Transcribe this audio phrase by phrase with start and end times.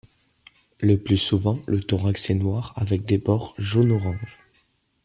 [0.79, 4.39] Le plus souvent, le thorax est noir avec des bords jaune-orange.